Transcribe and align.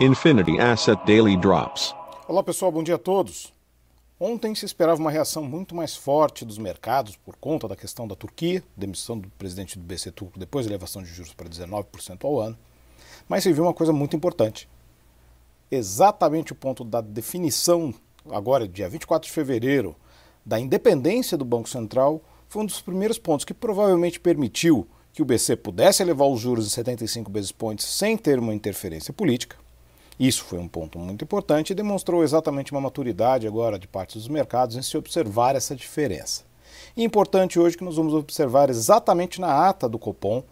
Infinity 0.00 0.58
Asset 0.58 1.00
Daily 1.06 1.36
Drops. 1.36 1.94
Olá 2.26 2.42
pessoal, 2.42 2.72
bom 2.72 2.82
dia 2.82 2.96
a 2.96 2.98
todos. 2.98 3.54
Ontem 4.18 4.52
se 4.52 4.66
esperava 4.66 5.00
uma 5.00 5.10
reação 5.10 5.44
muito 5.44 5.72
mais 5.72 5.94
forte 5.94 6.44
dos 6.44 6.58
mercados 6.58 7.14
por 7.14 7.36
conta 7.36 7.68
da 7.68 7.76
questão 7.76 8.08
da 8.08 8.16
Turquia, 8.16 8.60
demissão 8.76 9.16
do 9.16 9.30
presidente 9.38 9.78
do 9.78 9.84
BC 9.84 10.10
turco 10.10 10.36
depois 10.36 10.66
da 10.66 10.72
elevação 10.72 11.00
de 11.00 11.08
juros 11.10 11.32
para 11.32 11.48
19% 11.48 12.24
ao 12.24 12.40
ano. 12.40 12.58
Mas 13.28 13.44
se 13.44 13.52
viu 13.52 13.62
uma 13.62 13.72
coisa 13.72 13.92
muito 13.92 14.16
importante. 14.16 14.68
Exatamente 15.70 16.50
o 16.50 16.56
ponto 16.56 16.82
da 16.82 17.00
definição, 17.00 17.94
agora 18.28 18.66
dia 18.66 18.88
24 18.88 19.28
de 19.28 19.32
fevereiro, 19.32 19.94
da 20.44 20.58
independência 20.58 21.38
do 21.38 21.44
Banco 21.44 21.68
Central, 21.68 22.20
foi 22.48 22.62
um 22.62 22.66
dos 22.66 22.80
primeiros 22.80 23.16
pontos 23.16 23.44
que 23.44 23.54
provavelmente 23.54 24.18
permitiu 24.18 24.88
que 25.12 25.22
o 25.22 25.24
BC 25.24 25.54
pudesse 25.54 26.02
elevar 26.02 26.26
os 26.26 26.40
juros 26.40 26.64
de 26.64 26.72
75 26.72 27.30
basis 27.30 27.52
points 27.52 27.86
sem 27.86 28.16
ter 28.16 28.40
uma 28.40 28.52
interferência 28.52 29.14
política. 29.14 29.63
Isso 30.18 30.44
foi 30.44 30.58
um 30.58 30.68
ponto 30.68 30.98
muito 30.98 31.24
importante 31.24 31.70
e 31.70 31.74
demonstrou 31.74 32.22
exatamente 32.22 32.72
uma 32.72 32.80
maturidade 32.80 33.46
agora 33.46 33.78
de 33.78 33.88
parte 33.88 34.16
dos 34.16 34.28
mercados 34.28 34.76
em 34.76 34.82
se 34.82 34.96
observar 34.96 35.56
essa 35.56 35.74
diferença. 35.74 36.44
E 36.96 37.02
importante 37.02 37.58
hoje 37.58 37.76
que 37.76 37.84
nós 37.84 37.96
vamos 37.96 38.14
observar 38.14 38.70
exatamente 38.70 39.40
na 39.40 39.68
ata 39.68 39.88
do 39.88 39.98
Copom 39.98 40.42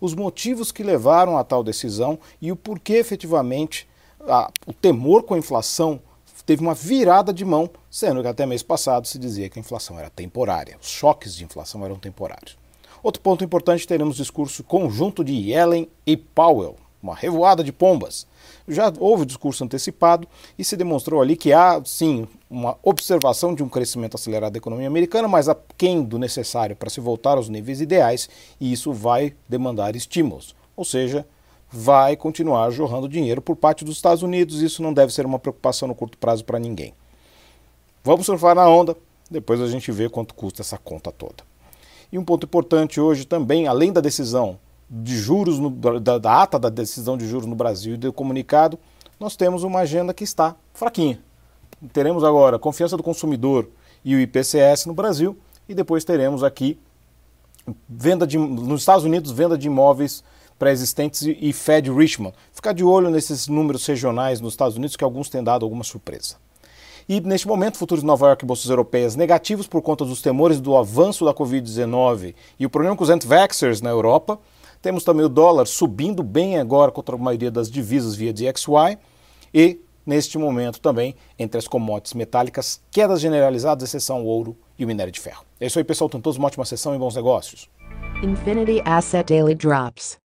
os 0.00 0.14
motivos 0.14 0.72
que 0.72 0.82
levaram 0.82 1.38
a 1.38 1.44
tal 1.44 1.62
decisão 1.62 2.18
e 2.40 2.50
o 2.50 2.56
porquê 2.56 2.94
efetivamente 2.94 3.88
a, 4.20 4.50
o 4.66 4.72
temor 4.72 5.22
com 5.22 5.34
a 5.34 5.38
inflação 5.38 6.00
teve 6.44 6.60
uma 6.60 6.74
virada 6.74 7.32
de 7.32 7.44
mão, 7.44 7.70
sendo 7.88 8.20
que 8.20 8.26
até 8.26 8.44
mês 8.44 8.64
passado 8.64 9.06
se 9.06 9.16
dizia 9.16 9.48
que 9.48 9.58
a 9.58 9.60
inflação 9.60 9.96
era 9.98 10.10
temporária, 10.10 10.76
os 10.82 10.88
choques 10.88 11.36
de 11.36 11.44
inflação 11.44 11.84
eram 11.84 11.96
temporários. 11.96 12.56
Outro 13.00 13.22
ponto 13.22 13.44
importante, 13.44 13.86
teremos 13.86 14.16
discurso 14.16 14.64
conjunto 14.64 15.22
de 15.24 15.32
Yellen 15.32 15.88
e 16.04 16.16
Powell, 16.16 16.76
uma 17.02 17.14
revoada 17.14 17.64
de 17.64 17.72
pombas. 17.72 18.26
Já 18.68 18.92
houve 19.00 19.26
discurso 19.26 19.64
antecipado 19.64 20.28
e 20.56 20.64
se 20.64 20.76
demonstrou 20.76 21.20
ali 21.20 21.36
que 21.36 21.52
há, 21.52 21.82
sim, 21.84 22.28
uma 22.48 22.78
observação 22.82 23.54
de 23.54 23.62
um 23.62 23.68
crescimento 23.68 24.14
acelerado 24.14 24.52
da 24.52 24.58
economia 24.58 24.86
americana, 24.86 25.26
mas 25.26 25.48
aquém 25.48 26.02
do 26.02 26.18
necessário 26.18 26.76
para 26.76 26.88
se 26.88 27.00
voltar 27.00 27.36
aos 27.36 27.48
níveis 27.48 27.80
ideais, 27.80 28.28
e 28.60 28.72
isso 28.72 28.92
vai 28.92 29.34
demandar 29.48 29.96
estímulos. 29.96 30.54
Ou 30.76 30.84
seja, 30.84 31.26
vai 31.68 32.14
continuar 32.14 32.70
jorrando 32.70 33.08
dinheiro 33.08 33.42
por 33.42 33.56
parte 33.56 33.84
dos 33.84 33.96
Estados 33.96 34.22
Unidos, 34.22 34.62
isso 34.62 34.82
não 34.82 34.92
deve 34.92 35.12
ser 35.12 35.26
uma 35.26 35.38
preocupação 35.38 35.88
no 35.88 35.94
curto 35.94 36.16
prazo 36.18 36.44
para 36.44 36.58
ninguém. 36.58 36.94
Vamos 38.04 38.26
surfar 38.26 38.54
na 38.54 38.68
onda, 38.68 38.96
depois 39.30 39.60
a 39.60 39.66
gente 39.66 39.90
vê 39.90 40.08
quanto 40.08 40.34
custa 40.34 40.62
essa 40.62 40.78
conta 40.78 41.10
toda. 41.10 41.44
E 42.12 42.18
um 42.18 42.24
ponto 42.24 42.44
importante 42.44 43.00
hoje 43.00 43.24
também, 43.24 43.66
além 43.66 43.90
da 43.92 44.00
decisão 44.00 44.58
de 44.94 45.16
juros, 45.16 45.58
no, 45.58 45.70
da, 45.70 46.18
da, 46.18 46.42
ata 46.42 46.58
da 46.58 46.68
decisão 46.68 47.16
de 47.16 47.26
juros 47.26 47.46
no 47.46 47.54
Brasil 47.54 47.94
e 47.94 47.96
do 47.96 48.12
comunicado, 48.12 48.78
nós 49.18 49.34
temos 49.36 49.62
uma 49.62 49.80
agenda 49.80 50.12
que 50.12 50.22
está 50.22 50.54
fraquinha. 50.74 51.18
Teremos 51.94 52.22
agora 52.22 52.58
confiança 52.58 52.94
do 52.94 53.02
consumidor 53.02 53.70
e 54.04 54.14
o 54.14 54.20
IPCS 54.20 54.84
no 54.84 54.92
Brasil 54.92 55.38
e 55.66 55.74
depois 55.74 56.04
teremos 56.04 56.44
aqui 56.44 56.78
venda 57.88 58.26
de, 58.26 58.36
nos 58.36 58.82
Estados 58.82 59.04
Unidos 59.04 59.32
venda 59.32 59.56
de 59.56 59.66
imóveis 59.66 60.22
pré-existentes 60.58 61.22
e 61.22 61.52
Fed 61.54 61.90
Richmond. 61.90 62.36
Ficar 62.52 62.74
de 62.74 62.84
olho 62.84 63.08
nesses 63.10 63.48
números 63.48 63.86
regionais 63.86 64.40
nos 64.42 64.52
Estados 64.52 64.76
Unidos 64.76 64.94
que 64.94 65.04
alguns 65.04 65.30
têm 65.30 65.42
dado 65.42 65.64
alguma 65.64 65.84
surpresa. 65.84 66.36
E 67.08 67.20
neste 67.20 67.48
momento, 67.48 67.78
futuros 67.78 68.02
de 68.02 68.06
Nova 68.06 68.26
York 68.26 68.44
e 68.44 68.46
bolsas 68.46 68.70
europeias 68.70 69.16
negativos 69.16 69.66
por 69.66 69.80
conta 69.80 70.04
dos 70.04 70.20
temores 70.20 70.60
do 70.60 70.76
avanço 70.76 71.24
da 71.24 71.32
Covid-19 71.32 72.34
e 72.58 72.66
o 72.66 72.70
problema 72.70 72.94
com 72.94 73.02
os 73.02 73.10
anti-vaxxers 73.10 73.80
na 73.80 73.90
Europa. 73.90 74.38
Temos 74.82 75.04
também 75.04 75.24
o 75.24 75.28
dólar 75.28 75.66
subindo 75.66 76.24
bem 76.24 76.58
agora 76.58 76.90
contra 76.90 77.14
a 77.14 77.18
maioria 77.18 77.52
das 77.52 77.70
divisas 77.70 78.16
via 78.16 78.32
DXY 78.32 78.98
e, 79.54 79.80
neste 80.04 80.36
momento 80.36 80.80
também, 80.80 81.14
entre 81.38 81.56
as 81.56 81.68
commodities 81.68 82.14
metálicas, 82.14 82.82
quedas 82.90 83.20
generalizadas, 83.20 83.84
exceção 83.84 84.24
o 84.24 84.26
ouro 84.26 84.56
e 84.76 84.84
o 84.84 84.88
minério 84.88 85.12
de 85.12 85.20
ferro. 85.20 85.44
É 85.60 85.66
isso 85.66 85.78
aí, 85.78 85.84
pessoal. 85.84 86.10
Tenham 86.10 86.20
todos 86.20 86.36
uma 86.36 86.48
ótima 86.48 86.64
sessão 86.64 86.96
e 86.96 86.98
bons 86.98 87.14
negócios. 87.14 87.70
Infinity 88.24 88.82
Asset 88.84 89.32
Daily 89.32 89.54
Drops. 89.54 90.21